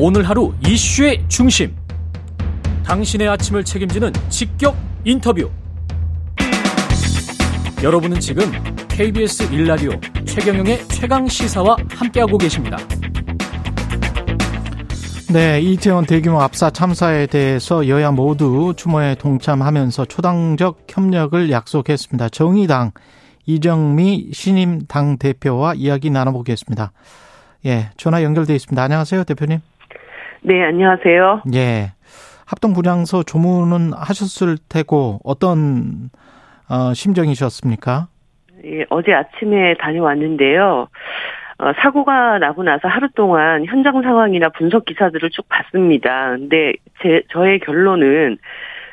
오늘 0.00 0.28
하루 0.28 0.54
이슈의 0.64 1.24
중심. 1.26 1.74
당신의 2.84 3.26
아침을 3.30 3.64
책임지는 3.64 4.12
직격 4.28 4.76
인터뷰. 5.04 5.50
여러분은 7.82 8.20
지금 8.20 8.44
KBS 8.86 9.52
일라디오 9.52 9.90
최경영의 10.24 10.86
최강 10.86 11.26
시사와 11.26 11.76
함께하고 11.90 12.38
계십니다. 12.38 12.76
네, 15.32 15.60
이태원 15.60 16.06
대규모 16.06 16.42
압사 16.42 16.70
참사에 16.70 17.26
대해서 17.26 17.88
여야 17.88 18.12
모두 18.12 18.74
추모에 18.76 19.16
동참하면서 19.16 20.04
초당적 20.04 20.86
협력을 20.88 21.50
약속했습니다. 21.50 22.28
정의당 22.28 22.92
이정미 23.46 24.28
신임 24.32 24.86
당 24.86 25.18
대표와 25.18 25.74
이야기 25.74 26.10
나눠보겠습니다. 26.10 26.92
예, 27.66 27.90
전화 27.96 28.22
연결돼 28.22 28.54
있습니다. 28.54 28.80
안녕하세요, 28.80 29.24
대표님. 29.24 29.58
네, 30.42 30.64
안녕하세요. 30.64 31.42
예. 31.54 31.92
합동 32.46 32.72
분향소 32.72 33.24
조문은 33.24 33.92
하셨을 33.92 34.56
테고 34.68 35.20
어떤 35.24 36.10
어, 36.68 36.94
심정이셨습니까? 36.94 38.08
예, 38.64 38.84
어제 38.88 39.12
아침에 39.12 39.74
다녀왔는데요. 39.78 40.88
어, 41.58 41.72
사고가 41.82 42.38
나고 42.38 42.62
나서 42.62 42.88
하루 42.88 43.08
동안 43.14 43.64
현장 43.66 44.00
상황이나 44.02 44.48
분석 44.50 44.84
기사들을 44.84 45.30
쭉 45.30 45.46
봤습니다. 45.48 46.30
근데 46.30 46.72
제 47.02 47.22
저의 47.30 47.58
결론은 47.60 48.38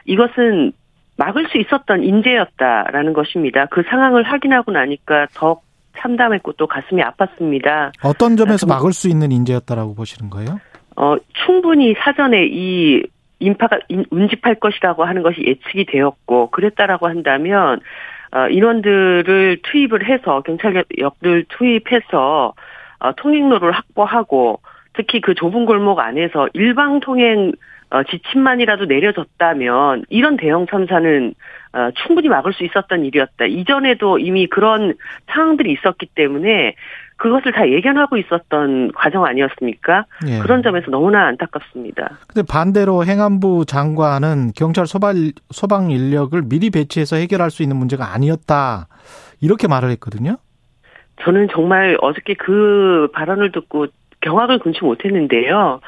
이것은 0.05 0.73
막을 1.17 1.47
수 1.49 1.57
있었던 1.57 2.03
인재였다라는 2.03 3.13
것입니다. 3.13 3.67
그 3.67 3.83
상황을 3.87 4.23
확인하고 4.23 4.71
나니까 4.71 5.27
더 5.33 5.61
참담했고 5.97 6.53
또 6.53 6.67
가슴이 6.67 7.01
아팠습니다. 7.01 7.91
어떤 8.03 8.35
점에서 8.35 8.67
막을 8.67 8.91
수 8.91 9.07
있는 9.07 9.31
인재였다라고 9.31 9.95
보시는 9.95 10.29
거예요? 10.29 10.59
어, 10.95 11.15
충분히 11.45 11.93
사전에 11.97 12.47
이 12.49 13.03
인파가 13.39 13.79
운집할 14.09 14.55
것이라고 14.55 15.03
하는 15.03 15.21
것이 15.23 15.41
예측이 15.45 15.85
되었고 15.85 16.51
그랬다라고 16.51 17.07
한다면 17.07 17.81
어, 18.31 18.47
인원들을 18.49 19.59
투입을 19.63 20.07
해서 20.07 20.41
경찰력을 20.41 21.45
투입해서 21.49 22.53
어, 22.99 23.11
통행로를 23.13 23.71
확보하고 23.71 24.61
특히 24.93 25.21
그 25.21 25.35
좁은 25.35 25.65
골목 25.65 25.99
안에서 25.99 26.47
일방 26.53 27.01
통행 27.01 27.51
어, 27.51 27.53
지침만이라도 28.03 28.85
내려졌다면 28.85 30.05
이런 30.09 30.37
대형 30.37 30.65
참사는 30.67 31.33
어, 31.73 31.89
충분히 32.05 32.29
막을 32.29 32.53
수 32.53 32.63
있었던 32.63 33.03
일이었다. 33.03 33.45
이전에도 33.45 34.17
이미 34.17 34.47
그런 34.47 34.95
상황들이 35.27 35.73
있었기 35.73 36.07
때문에 36.15 36.75
그것을 37.17 37.51
다 37.53 37.69
예견하고 37.69 38.17
있었던 38.17 38.91
과정 38.93 39.25
아니었습니까? 39.25 40.05
예. 40.27 40.39
그런 40.39 40.63
점에서 40.63 40.91
너무나 40.91 41.27
안타깝습니다. 41.27 42.17
근데 42.27 42.45
반대로 42.49 43.05
행안부 43.05 43.65
장관은 43.65 44.51
경찰 44.55 44.85
소방, 44.85 45.31
소방 45.49 45.91
인력을 45.91 46.41
미리 46.43 46.69
배치해서 46.69 47.15
해결할 47.17 47.51
수 47.51 47.63
있는 47.63 47.77
문제가 47.77 48.13
아니었다. 48.13 48.87
이렇게 49.41 49.67
말을 49.67 49.89
했거든요. 49.91 50.37
저는 51.23 51.47
정말 51.53 51.97
어저께 52.01 52.33
그 52.35 53.09
발언을 53.13 53.51
듣고 53.51 53.87
경악을 54.21 54.59
금치 54.59 54.83
못했는데요. 54.83 55.79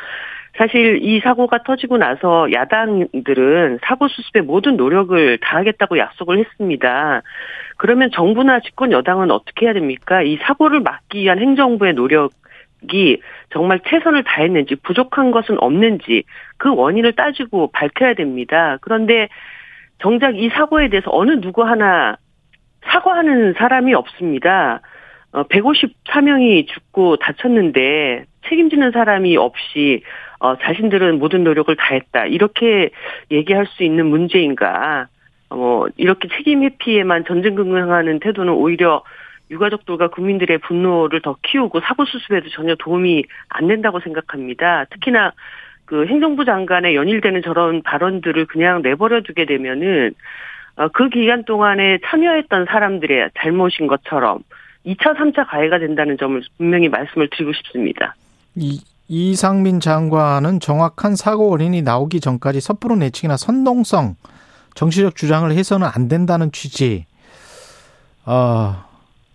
사실 0.57 0.99
이 1.03 1.19
사고가 1.19 1.59
터지고 1.63 1.97
나서 1.97 2.51
야당들은 2.51 3.79
사고 3.83 4.07
수습에 4.07 4.41
모든 4.41 4.75
노력을 4.75 5.37
다하겠다고 5.37 5.99
약속을 5.99 6.39
했습니다. 6.39 7.21
그러면 7.77 8.09
정부나 8.11 8.61
집권 8.61 8.91
여당은 8.91 9.29
어떻게 9.29 9.67
해야 9.67 9.73
됩니까? 9.73 10.23
이 10.23 10.37
사고를 10.37 10.79
막기 10.79 11.21
위한 11.21 11.39
행정부의 11.39 11.93
노력 11.93 12.31
이 12.91 13.17
정말 13.51 13.79
최선을 13.87 14.23
다했는지 14.23 14.75
부족한 14.75 15.31
것은 15.31 15.57
없는지 15.59 16.23
그 16.57 16.73
원인을 16.73 17.13
따지고 17.13 17.71
밝혀야 17.71 18.15
됩니다. 18.15 18.77
그런데 18.81 19.29
정작 19.99 20.37
이 20.37 20.49
사고에 20.49 20.89
대해서 20.89 21.09
어느 21.11 21.39
누구 21.39 21.63
하나 21.63 22.17
사과하는 22.85 23.53
사람이 23.57 23.93
없습니다. 23.93 24.81
154명이 25.31 26.63
어, 26.63 26.73
죽고 26.73 27.17
다쳤는데 27.17 28.25
책임지는 28.47 28.91
사람이 28.91 29.37
없이 29.37 30.01
어, 30.39 30.57
자신들은 30.57 31.19
모든 31.19 31.43
노력을 31.43 31.75
다했다. 31.75 32.25
이렇게 32.27 32.91
얘기할 33.31 33.65
수 33.67 33.83
있는 33.83 34.07
문제인가. 34.07 35.07
어, 35.49 35.85
이렇게 35.95 36.27
책임 36.29 36.63
회피에만 36.63 37.25
전쟁긍긍하는 37.25 38.19
태도는 38.19 38.53
오히려 38.53 39.03
유가족들과 39.49 40.09
국민들의 40.09 40.57
분노를 40.59 41.21
더 41.21 41.37
키우고 41.41 41.79
사고 41.81 42.05
수습에도 42.05 42.49
전혀 42.49 42.75
도움이 42.75 43.23
안 43.49 43.67
된다고 43.67 43.99
생각합니다. 43.99 44.85
특히나 44.89 45.31
그 45.85 46.05
행정부 46.05 46.43
장관의 46.43 46.95
연일되는 46.95 47.41
저런 47.43 47.81
발언들을 47.81 48.45
그냥 48.47 48.81
내버려 48.81 49.21
두게 49.21 49.45
되면은 49.45 50.13
어, 50.75 50.89
그 50.89 51.09
기간 51.09 51.43
동안에 51.43 51.99
참여했던 52.05 52.65
사람들의 52.65 53.31
잘못인 53.39 53.87
것처럼 53.87 54.39
2차, 54.85 55.17
3차 55.17 55.47
가해가 55.47 55.79
된다는 55.79 56.17
점을 56.17 56.41
분명히 56.57 56.87
말씀을 56.87 57.29
드리고 57.31 57.53
싶습니다. 57.53 58.15
이, 58.55 58.79
이상민 59.07 59.79
장관은 59.79 60.59
정확한 60.59 61.15
사고 61.15 61.49
원인이 61.49 61.81
나오기 61.81 62.19
전까지 62.19 62.59
섣부로 62.61 62.95
내치기나 62.97 63.37
선동성, 63.37 64.15
정치적 64.75 65.15
주장을 65.15 65.49
해서는 65.51 65.87
안 65.91 66.07
된다는 66.07 66.51
취지. 66.51 67.05
어, 68.25 68.75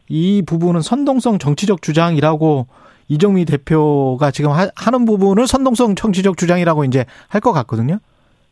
이 0.08 0.42
부분은 0.46 0.82
선동성 0.82 1.38
정치적 1.38 1.80
주장이라고 1.82 2.66
이정미 3.08 3.44
대표가 3.44 4.30
지금 4.30 4.50
하 4.52 4.90
는 4.90 5.04
부분을 5.06 5.46
선동성 5.46 5.94
정치적 5.94 6.36
주장이라고 6.36 6.84
이제 6.84 7.04
할 7.28 7.40
것 7.40 7.52
같거든요. 7.52 7.98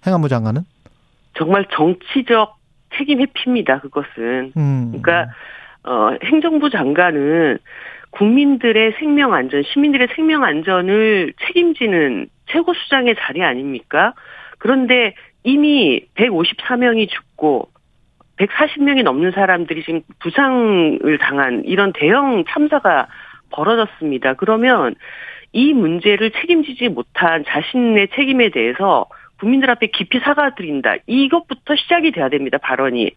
행안부 0.06 0.28
장관은. 0.28 0.62
정말 1.36 1.66
정치적 1.72 2.56
책임 2.96 3.20
회피입니다. 3.20 3.80
그것은. 3.80 4.52
음. 4.56 4.88
그러니까 5.00 5.32
어 5.84 6.10
행정부 6.24 6.70
장관은 6.70 7.58
국민들의 8.10 8.94
생명 8.98 9.34
안전, 9.34 9.62
시민들의 9.62 10.08
생명 10.14 10.44
안전을 10.44 11.32
책임지는 11.46 12.28
최고 12.46 12.74
수장의 12.74 13.16
자리 13.18 13.42
아닙니까? 13.42 14.14
그런데 14.58 15.14
이미 15.44 16.02
154명이 16.16 17.08
죽고 17.08 17.70
140명이 18.38 19.02
넘는 19.02 19.32
사람들이 19.32 19.84
지금 19.84 20.00
부상을 20.18 21.18
당한 21.18 21.62
이런 21.64 21.92
대형 21.92 22.44
참사가 22.48 23.06
벌어졌습니다. 23.50 24.34
그러면 24.34 24.94
이 25.52 25.72
문제를 25.74 26.30
책임지지 26.30 26.88
못한 26.88 27.44
자신의 27.46 28.08
책임에 28.14 28.50
대해서 28.50 29.06
국민들 29.38 29.70
앞에 29.70 29.88
깊이 29.88 30.20
사과드린다. 30.20 30.96
이것부터 31.06 31.74
시작이 31.76 32.12
돼야 32.12 32.28
됩니다. 32.28 32.58
발언이. 32.58 33.10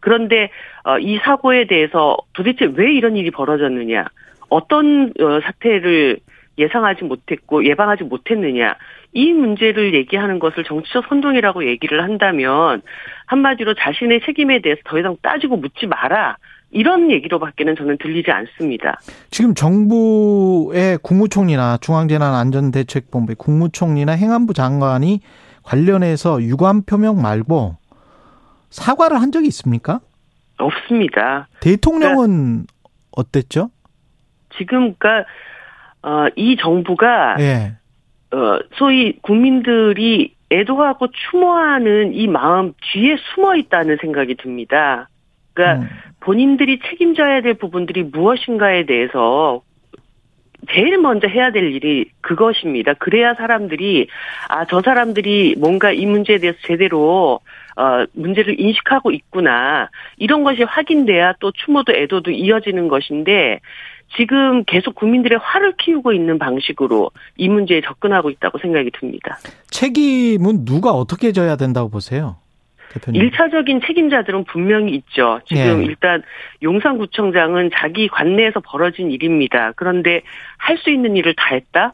그런데 0.00 0.50
어, 0.84 0.98
이 0.98 1.18
사고에 1.18 1.66
대해서 1.66 2.16
도대체 2.32 2.70
왜 2.74 2.92
이런 2.92 3.16
일이 3.16 3.30
벌어졌느냐? 3.30 4.06
어떤 4.50 5.12
어, 5.20 5.40
사태를 5.42 6.18
예상하지 6.58 7.04
못했고 7.04 7.64
예방하지 7.64 8.04
못했느냐 8.04 8.76
이 9.12 9.32
문제를 9.32 9.94
얘기하는 9.94 10.38
것을 10.38 10.64
정치적 10.64 11.06
선동이라고 11.08 11.66
얘기를 11.66 12.02
한다면 12.02 12.82
한마디로 13.26 13.74
자신의 13.74 14.20
책임에 14.26 14.60
대해서 14.60 14.80
더 14.84 14.98
이상 14.98 15.16
따지고 15.22 15.56
묻지 15.56 15.86
마라 15.86 16.36
이런 16.70 17.10
얘기로밖에는 17.10 17.74
저는 17.76 17.98
들리지 17.98 18.30
않습니다. 18.30 19.00
지금 19.30 19.54
정부의 19.54 20.98
국무총리나 21.02 21.78
중앙재난안전대책본부의 21.78 23.36
국무총리나 23.36 24.12
행안부 24.12 24.54
장관이 24.54 25.20
관련해서 25.64 26.42
유감 26.42 26.82
표명 26.84 27.20
말고 27.20 27.76
사과를 28.70 29.20
한 29.20 29.32
적이 29.32 29.48
있습니까? 29.48 30.00
없습니다. 30.58 31.48
대통령은 31.60 32.26
그러니까 32.26 32.72
어땠죠? 33.10 33.70
지금 34.56 34.94
그러니까 34.94 35.28
어, 36.02 36.26
이 36.36 36.56
정부가 36.56 37.36
예. 37.40 37.72
어, 38.32 38.58
소위 38.74 39.18
국민들이 39.20 40.34
애도하고 40.50 41.08
추모하는 41.08 42.12
이 42.14 42.26
마음 42.26 42.72
뒤에 42.92 43.16
숨어 43.34 43.56
있다는 43.56 43.98
생각이 44.00 44.36
듭니다. 44.36 45.08
그러니까 45.52 45.84
음. 45.84 45.88
본인들이 46.20 46.80
책임져야 46.80 47.40
될 47.42 47.54
부분들이 47.54 48.02
무엇인가에 48.02 48.84
대해서 48.86 49.62
제일 50.72 50.98
먼저 50.98 51.26
해야 51.28 51.50
될 51.52 51.72
일이 51.72 52.10
그것입니다. 52.20 52.94
그래야 52.94 53.34
사람들이 53.34 54.08
아 54.48 54.64
저 54.66 54.80
사람들이 54.82 55.56
뭔가 55.58 55.90
이 55.92 56.06
문제에 56.06 56.38
대해서 56.38 56.58
제대로 56.66 57.40
어 57.76 58.04
문제를 58.12 58.60
인식하고 58.60 59.10
있구나 59.10 59.88
이런 60.18 60.44
것이 60.44 60.62
확인돼야 60.62 61.34
또 61.40 61.50
추모도 61.52 61.92
애도도 61.92 62.30
이어지는 62.30 62.88
것인데 62.88 63.60
지금 64.16 64.64
계속 64.64 64.94
국민들의 64.96 65.38
화를 65.40 65.74
키우고 65.78 66.12
있는 66.12 66.38
방식으로 66.38 67.10
이 67.36 67.48
문제에 67.48 67.80
접근하고 67.80 68.30
있다고 68.30 68.58
생각이 68.58 68.90
듭니다. 68.98 69.38
책임은 69.70 70.64
누가 70.64 70.90
어떻게 70.90 71.32
져야 71.32 71.56
된다고 71.56 71.88
보세요? 71.88 72.36
대표님. 72.92 73.30
1차적인 73.30 73.86
책임자들은 73.86 74.44
분명히 74.44 74.92
있죠. 74.96 75.40
지금 75.46 75.80
네. 75.80 75.86
일단 75.86 76.22
용산구청장은 76.62 77.70
자기 77.74 78.08
관내에서 78.08 78.60
벌어진 78.60 79.10
일입니다. 79.10 79.72
그런데 79.76 80.22
할 80.58 80.76
수 80.78 80.90
있는 80.90 81.16
일을 81.16 81.34
다 81.34 81.54
했다? 81.54 81.92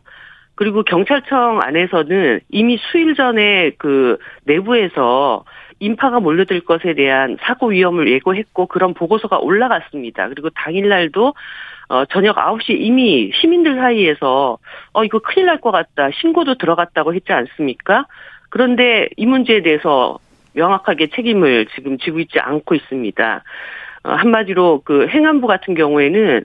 그리고 0.55 0.83
경찰청 0.85 1.61
안에서는 1.63 2.41
이미 2.51 2.79
수일 2.91 3.15
전에 3.15 3.73
그 3.79 4.17
내부에서 4.45 5.45
인파가 5.81 6.21
몰려들 6.21 6.61
것에 6.61 6.95
대한 6.95 7.37
사고 7.43 7.67
위험을 7.69 8.11
예고했고 8.11 8.67
그런 8.67 8.95
보고서가 8.95 9.39
올라갔습니다. 9.39 10.29
그리고 10.29 10.49
당일날도 10.51 11.35
어, 11.89 12.05
저녁 12.07 12.37
9시 12.37 12.71
이미 12.81 13.31
시민들 13.35 13.77
사이에서 13.77 14.59
어, 14.93 15.05
이거 15.05 15.19
큰일 15.19 15.47
날 15.47 15.61
것 15.61 15.73
같다. 15.73 16.11
신고도 16.21 16.55
들어갔다고 16.57 17.13
했지 17.15 17.33
않습니까? 17.33 18.07
그런데 18.49 19.09
이 19.17 19.27
문제에 19.27 19.61
대해서 19.63 20.19
명확하게 20.57 21.09
책임을 21.15 21.67
지금 21.75 21.99
지고 21.99 22.19
있지 22.19 22.41
않고 22.41 22.75
있습니다. 22.75 23.45
어, 24.05 24.11
한마디로 24.11 24.83
그 24.85 25.07
행안부 25.09 25.47
같은 25.47 25.75
경우에는 25.75 26.45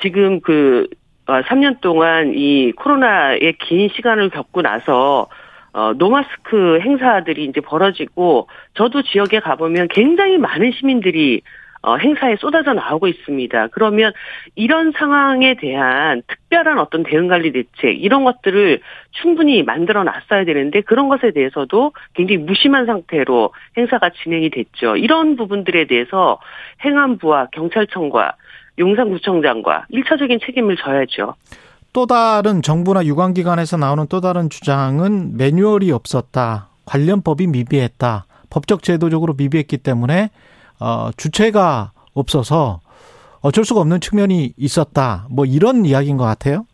지금 0.00 0.40
그 0.40 0.86
3년 1.26 1.76
어, 1.76 1.80
동안 1.80 2.34
이 2.36 2.70
코로나의 2.72 3.54
긴 3.58 3.88
시간을 3.88 4.30
겪고 4.30 4.62
나서 4.62 5.28
어, 5.72 5.92
노마스크 5.94 6.78
행사들이 6.80 7.44
이제 7.44 7.60
벌어지고 7.60 8.48
저도 8.74 9.02
지역에 9.02 9.40
가보면 9.40 9.88
굉장히 9.88 10.38
많은 10.38 10.72
시민들이 10.72 11.42
어, 11.82 11.96
행사에 11.96 12.36
쏟아져 12.36 12.72
나오고 12.72 13.06
있습니다. 13.06 13.68
그러면 13.68 14.12
이런 14.54 14.92
상황에 14.92 15.54
대한 15.54 16.22
특별한 16.26 16.78
어떤 16.78 17.02
대응 17.02 17.28
관리 17.28 17.52
대책 17.52 18.02
이런 18.02 18.24
것들을 18.24 18.80
충분히 19.12 19.62
만들어 19.62 20.04
놨어야 20.04 20.44
되는데 20.44 20.80
그런 20.80 21.08
것에 21.08 21.32
대해서도 21.32 21.92
굉장히 22.14 22.38
무심한 22.38 22.86
상태로 22.86 23.52
행사가 23.76 24.10
진행이 24.22 24.50
됐죠. 24.50 24.96
이런 24.96 25.36
부분들에 25.36 25.86
대해서 25.86 26.38
행안부와 26.84 27.48
경찰청과 27.52 28.34
용산구청장과 28.78 29.86
1차적인 29.92 30.44
책임을 30.44 30.76
져야죠. 30.76 31.34
또 31.92 32.04
다른 32.04 32.60
정부나 32.60 33.06
유관기관에서 33.06 33.78
나오는 33.78 34.06
또 34.10 34.20
다른 34.20 34.50
주장은 34.50 35.38
매뉴얼이 35.38 35.90
없었다. 35.92 36.68
관련 36.84 37.22
법이 37.22 37.46
미비했다. 37.46 38.26
법적 38.50 38.82
제도적으로 38.82 39.34
미비했기 39.34 39.78
때문에 39.78 40.28
어, 40.80 41.10
주체가 41.16 41.92
없어서 42.14 42.80
어쩔 43.40 43.64
수가 43.64 43.80
없는 43.80 44.00
측면이 44.00 44.54
있었다. 44.56 45.26
뭐 45.30 45.44
이런 45.44 45.84
이야기인 45.84 46.16
것 46.16 46.24
같아요. 46.24 46.66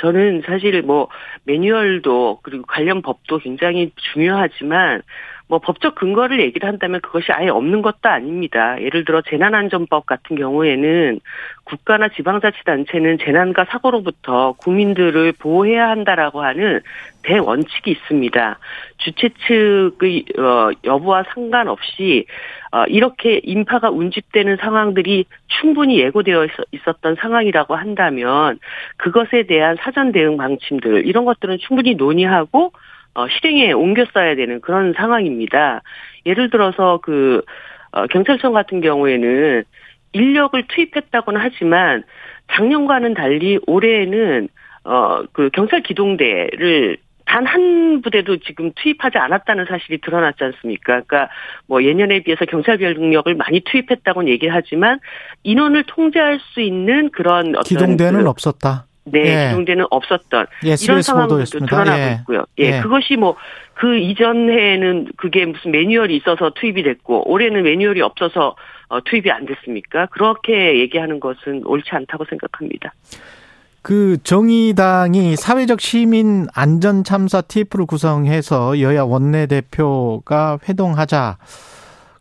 저는 0.00 0.42
사실 0.46 0.80
뭐 0.82 1.08
매뉴얼도 1.44 2.40
그리고 2.42 2.64
관련 2.66 3.02
법도 3.02 3.38
굉장히 3.38 3.90
중요하지만 4.12 5.02
뭐 5.48 5.58
법적 5.58 5.94
근거를 5.94 6.40
얘기를 6.40 6.68
한다면 6.68 7.00
그것이 7.00 7.32
아예 7.32 7.48
없는 7.48 7.80
것도 7.80 8.08
아닙니다. 8.08 8.80
예를 8.80 9.04
들어 9.04 9.22
재난안전법 9.22 10.04
같은 10.04 10.36
경우에는 10.36 11.20
국가나 11.64 12.08
지방자치단체는 12.08 13.18
재난과 13.18 13.66
사고로부터 13.70 14.52
국민들을 14.58 15.32
보호해야 15.32 15.88
한다라고 15.88 16.42
하는 16.42 16.80
대원칙이 17.22 17.90
있습니다. 17.90 18.58
주최 18.98 19.30
측의 19.46 20.24
어, 20.38 20.70
여부와 20.84 21.24
상관없이 21.34 22.26
어, 22.70 22.84
이렇게 22.84 23.40
인파가 23.42 23.90
운집되는 23.90 24.58
상황들이 24.58 25.24
충분히 25.46 25.98
예고되어 25.98 26.46
있었던 26.72 27.16
상황이라고 27.16 27.74
한다면 27.74 28.58
그것에 28.98 29.44
대한 29.44 29.76
사전 29.80 30.12
대응 30.12 30.36
방침들 30.36 31.06
이런 31.06 31.24
것들은 31.24 31.58
충분히 31.58 31.94
논의하고 31.94 32.66
어, 32.66 32.72
실행에 33.26 33.72
옮겨 33.72 34.04
써야 34.12 34.34
되는 34.36 34.60
그런 34.60 34.92
상황입니다. 34.94 35.82
예를 36.26 36.50
들어서 36.50 36.98
그 37.02 37.42
어, 37.90 38.06
경찰청 38.06 38.52
같은 38.52 38.80
경우에는 38.80 39.64
인력을 40.12 40.62
투입했다고는 40.68 41.40
하지만 41.40 42.04
작년과는 42.52 43.14
달리 43.14 43.58
올해에는 43.66 44.48
어그 44.84 45.50
경찰 45.52 45.82
기동대를 45.82 46.98
단 47.28 47.46
한 47.46 48.00
부대도 48.00 48.38
지금 48.38 48.72
투입하지 48.74 49.18
않았다는 49.18 49.66
사실이 49.66 50.00
드러났지 50.00 50.42
않습니까? 50.44 51.02
그러니까 51.02 51.28
뭐 51.66 51.84
예년에 51.84 52.22
비해서 52.22 52.46
경찰 52.46 52.78
병력을 52.78 53.32
많이 53.34 53.60
투입했다고는 53.60 54.32
얘기하지만 54.32 54.98
인원을 55.42 55.84
통제할 55.86 56.40
수 56.40 56.60
있는 56.60 57.10
그런 57.10 57.50
어떤 57.50 57.62
기동대는 57.62 58.22
그 58.22 58.28
없었다. 58.30 58.86
네, 59.10 59.20
예. 59.20 59.48
기동대는 59.48 59.86
없었던 59.90 60.46
예, 60.64 60.74
이런 60.82 61.02
상황도 61.02 61.44
드러나고 61.44 62.00
예. 62.00 62.16
있고요. 62.20 62.44
예, 62.58 62.76
예. 62.76 62.80
그것이 62.80 63.16
뭐 63.16 63.36
그 63.78 63.96
이전에는 63.96 65.12
그게 65.16 65.46
무슨 65.46 65.70
매뉴얼이 65.70 66.16
있어서 66.16 66.50
투입이 66.50 66.82
됐고 66.82 67.30
올해는 67.30 67.62
매뉴얼이 67.62 68.02
없어서 68.02 68.56
어, 68.88 69.00
투입이 69.04 69.30
안 69.30 69.46
됐습니까? 69.46 70.06
그렇게 70.06 70.80
얘기하는 70.80 71.20
것은 71.20 71.62
옳지 71.64 71.90
않다고 71.92 72.24
생각합니다. 72.28 72.92
그 73.82 74.18
정의당이 74.24 75.36
사회적 75.36 75.80
시민 75.80 76.46
안전 76.54 77.04
참사 77.04 77.40
TF를 77.40 77.86
구성해서 77.86 78.80
여야 78.80 79.02
원내대표가 79.02 80.58
회동하자. 80.68 81.38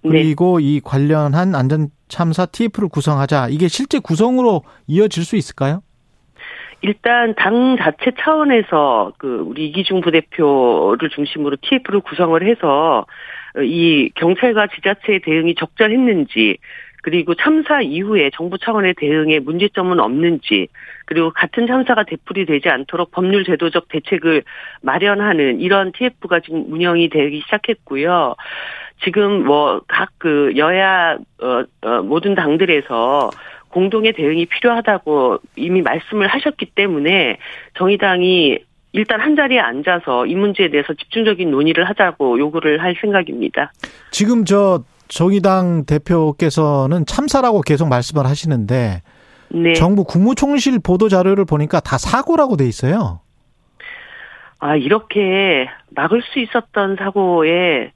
그리고 0.03 0.59
네. 0.59 0.65
이 0.65 0.81
관련한 0.83 1.55
안전 1.55 1.89
참사 2.07 2.45
TF를 2.45 2.87
구성하자. 2.89 3.47
이게 3.49 3.67
실제 3.67 3.97
구성으로 3.97 4.61
이어질 4.85 5.25
수 5.25 5.35
있을까요? 5.35 5.81
일단 6.81 7.33
당 7.35 7.75
자체 7.77 8.11
차원에서 8.19 9.13
그 9.17 9.43
우리 9.45 9.67
이기중 9.67 10.01
부대표를 10.01 11.09
중심으로 11.09 11.57
TF를 11.61 12.01
구성을 12.01 12.41
해서 12.43 13.05
이 13.63 14.11
경찰과 14.15 14.67
지자체의 14.67 15.21
대응이 15.21 15.55
적절했는지 15.55 16.57
그리고 17.01 17.35
참사 17.35 17.81
이후에 17.81 18.31
정부 18.35 18.57
차원의 18.57 18.95
대응에 18.97 19.39
문제점은 19.39 19.99
없는지 19.99 20.67
그리고 21.05 21.31
같은 21.31 21.65
참사가 21.65 22.03
되풀이 22.03 22.45
되지 22.45 22.69
않도록 22.69 23.11
법률 23.11 23.45
제도적 23.45 23.87
대책을 23.87 24.43
마련하는 24.81 25.61
이런 25.61 25.91
TF가 25.93 26.41
지금 26.41 26.65
운영이 26.71 27.09
되기 27.09 27.41
시작했고요. 27.41 28.35
지금 29.03 29.45
뭐 29.45 29.81
각 29.87 30.09
그 30.17 30.53
여야 30.57 31.17
어, 31.41 31.63
어 31.81 32.01
모든 32.01 32.35
당들에서 32.35 33.29
공동의 33.77 34.13
대응이 34.13 34.47
필요하다고 34.47 35.37
이미 35.55 35.83
말씀을 35.83 36.25
하셨기 36.27 36.71
때문에 36.73 37.37
정의당이 37.77 38.57
일단 38.93 39.21
한 39.21 39.35
자리에 39.35 39.59
앉아서 39.59 40.25
이 40.25 40.33
문제에 40.33 40.71
대해서 40.71 40.95
집중적인 40.95 41.51
논의를 41.51 41.87
하자고 41.87 42.39
요구를 42.39 42.81
할 42.81 42.95
생각입니다. 42.99 43.71
지금 44.09 44.45
저 44.45 44.83
정의당 45.09 45.85
대표께서는 45.85 47.05
참사라고 47.05 47.61
계속 47.61 47.87
말씀을 47.87 48.25
하시는데 48.25 49.03
네. 49.49 49.73
정부 49.73 50.03
국무총실 50.05 50.79
보도 50.79 51.07
자료를 51.07 51.45
보니까 51.45 51.79
다 51.79 51.99
사고라고 51.99 52.57
돼 52.57 52.65
있어요. 52.65 53.19
아, 54.57 54.75
이렇게 54.75 55.69
막을 55.91 56.23
수 56.23 56.39
있었던 56.39 56.95
사고에 56.97 57.91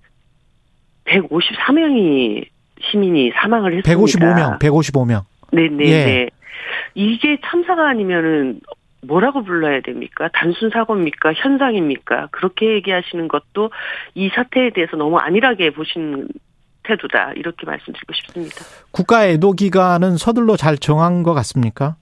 154명이 1.06 2.46
시민이 2.92 3.32
사망을 3.36 3.78
했습니다. 3.78 3.92
155명, 3.92 4.60
155명. 4.60 5.31
네네. 5.52 5.86
예. 5.86 6.06
네. 6.06 6.30
이게 6.96 7.38
참사가 7.46 7.90
아니면은 7.90 8.60
뭐라고 9.04 9.44
불러야 9.44 9.82
됩니까? 9.82 10.30
단순 10.34 10.70
사고입니까? 10.70 11.34
현상입니까? 11.34 12.28
그렇게 12.32 12.74
얘기하시는 12.76 13.28
것도 13.28 13.72
이 14.14 14.30
사태에 14.30 14.72
대해서 14.72 14.96
너무 14.96 15.18
안일하게 15.18 15.72
보시는 15.72 16.28
태도다. 16.84 17.34
이렇게 17.36 17.66
말씀드리고 17.66 18.14
싶습니다. 18.14 18.56
국가 18.92 19.28
애도 19.28 19.54
기간은 19.54 20.18
서둘러 20.18 20.56
잘 20.56 20.78
정한 20.78 21.24
것 21.24 21.34
같습니까? 21.34 21.96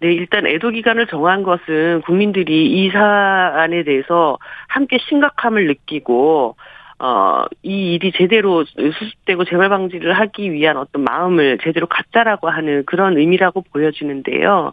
네, 0.00 0.12
일단 0.12 0.46
애도 0.46 0.70
기간을 0.70 1.06
정한 1.06 1.42
것은 1.42 2.02
국민들이 2.02 2.66
이 2.66 2.90
사안에 2.90 3.82
대해서 3.84 4.38
함께 4.68 4.98
심각함을 5.08 5.66
느끼고 5.68 6.56
어, 6.98 7.44
이 7.62 7.94
일이 7.94 8.10
제대로 8.12 8.64
수습되고 8.64 9.44
재발 9.44 9.68
방지를 9.68 10.14
하기 10.14 10.52
위한 10.52 10.78
어떤 10.78 11.04
마음을 11.04 11.58
제대로 11.62 11.86
갖자라고 11.86 12.48
하는 12.48 12.84
그런 12.86 13.18
의미라고 13.18 13.62
보여지는데요. 13.72 14.72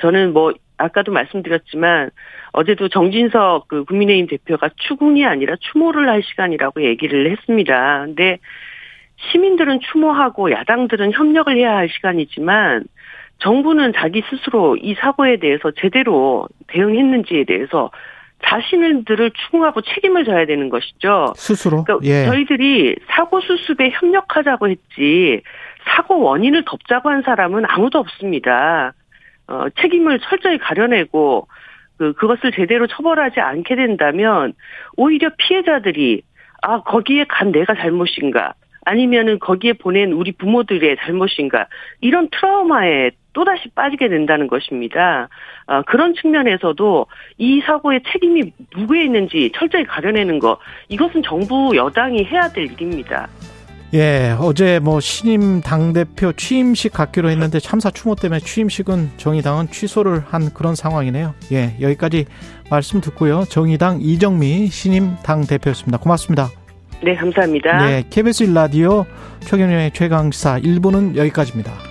저는 0.00 0.32
뭐, 0.32 0.52
아까도 0.76 1.10
말씀드렸지만, 1.10 2.10
어제도 2.52 2.88
정진석 2.88 3.66
그 3.66 3.84
국민의힘 3.84 4.28
대표가 4.28 4.70
추궁이 4.76 5.26
아니라 5.26 5.56
추모를 5.58 6.08
할 6.08 6.22
시간이라고 6.22 6.84
얘기를 6.84 7.30
했습니다. 7.32 8.04
근데 8.06 8.38
시민들은 9.32 9.80
추모하고 9.80 10.52
야당들은 10.52 11.12
협력을 11.12 11.56
해야 11.56 11.74
할 11.74 11.88
시간이지만, 11.88 12.84
정부는 13.38 13.92
자기 13.94 14.22
스스로 14.30 14.76
이 14.76 14.94
사고에 14.94 15.38
대해서 15.38 15.72
제대로 15.72 16.46
대응했는지에 16.68 17.44
대해서 17.44 17.90
자신들을 18.48 19.30
추궁하고 19.32 19.82
책임을 19.82 20.24
져야 20.24 20.46
되는 20.46 20.68
것이죠. 20.70 21.32
스스로. 21.36 21.84
그러니까 21.84 22.06
예. 22.08 22.24
저희들이 22.26 22.96
사고 23.08 23.40
수습에 23.40 23.90
협력하자고 23.90 24.68
했지 24.68 25.42
사고 25.86 26.20
원인을 26.20 26.64
덮자고 26.64 27.10
한 27.10 27.22
사람은 27.22 27.64
아무도 27.66 27.98
없습니다. 27.98 28.92
어, 29.46 29.66
책임을 29.80 30.20
철저히 30.20 30.58
가려내고 30.58 31.48
그 31.98 32.12
그것을 32.14 32.52
제대로 32.52 32.86
처벌하지 32.86 33.40
않게 33.40 33.74
된다면 33.74 34.54
오히려 34.96 35.30
피해자들이 35.36 36.22
아 36.62 36.82
거기에 36.82 37.24
간 37.24 37.52
내가 37.52 37.74
잘못인가 37.74 38.54
아니면은 38.88 39.38
거기에 39.38 39.74
보낸 39.74 40.12
우리 40.12 40.32
부모들의 40.32 40.96
잘못인가 41.00 41.66
이런 42.00 42.28
트라우마에 42.30 43.10
또다시 43.34 43.68
빠지게 43.74 44.08
된다는 44.08 44.46
것입니다. 44.48 45.28
어, 45.66 45.82
그런 45.82 46.14
측면에서도 46.14 47.06
이 47.36 47.60
사고의 47.66 48.00
책임이 48.10 48.50
누구에 48.74 49.04
있는지 49.04 49.52
철저히 49.54 49.84
가려내는 49.84 50.38
거 50.38 50.58
이것은 50.88 51.22
정부 51.22 51.76
여당이 51.76 52.24
해야 52.24 52.48
될 52.48 52.64
일입니다. 52.64 53.28
예, 53.92 54.34
어제 54.38 54.78
뭐 54.78 55.00
신임 55.00 55.60
당대표 55.60 56.32
취임식 56.32 56.94
갖기로 56.94 57.28
했는데 57.28 57.60
참사 57.60 57.90
추모 57.90 58.14
때문에 58.14 58.40
취임식은 58.40 59.18
정의당은 59.18 59.68
취소를 59.68 60.22
한 60.26 60.52
그런 60.54 60.74
상황이네요. 60.74 61.34
예, 61.52 61.74
여기까지 61.80 62.24
말씀 62.70 63.02
듣고요. 63.02 63.44
정의당 63.50 63.98
이정미 64.00 64.68
신임 64.68 65.16
당대표였습니다. 65.22 65.98
고맙습니다. 65.98 66.48
네, 67.02 67.14
감사합니다. 67.14 67.86
네, 67.86 68.04
KBS 68.10 68.46
1라디오 68.46 69.04
최경영의 69.40 69.92
최강시사 69.92 70.60
1부는 70.60 71.16
여기까지입니다. 71.16 71.87